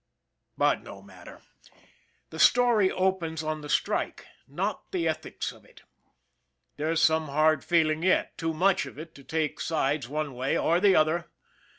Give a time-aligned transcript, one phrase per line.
[0.57, 1.41] But no matter
[2.31, 5.83] The story opens on the strike not the ethics of it.
[6.75, 10.79] There's some hard feeling yet too much of it to take sides one way or
[10.79, 11.29] the other.